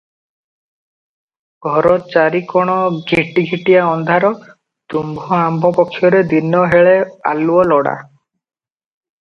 [1.65, 2.77] ଘର ଚାରିକଣ
[3.11, 4.31] ଘିଟିଘିଟିଆ ଅନ୍ଧାର,
[4.95, 6.97] ତୁମ୍ଭ ଆମ୍ଭ ପକ୍ଷରେ ଦିନହେଳେ
[7.35, 7.97] ଆଲୁଅ ଲୋଡ଼ା।